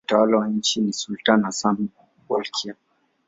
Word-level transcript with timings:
Mtawala 0.05 0.37
wa 0.37 0.47
nchi 0.47 0.81
ni 0.81 0.93
sultani 0.93 1.43
Hassan 1.43 1.77
al-Bolkiah. 1.99 2.75